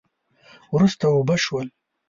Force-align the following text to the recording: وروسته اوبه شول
وروسته 0.75 1.05
اوبه 1.09 1.35
شول 1.43 1.67